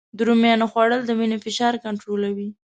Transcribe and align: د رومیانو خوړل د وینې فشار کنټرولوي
د 0.17 0.19
رومیانو 0.27 0.65
خوړل 0.71 1.01
د 1.05 1.11
وینې 1.19 1.37
فشار 1.45 1.73
کنټرولوي 1.85 2.49